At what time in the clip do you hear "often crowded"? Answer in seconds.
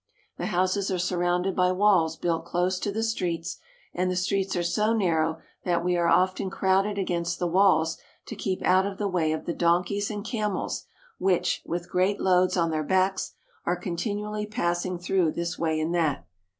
6.09-6.97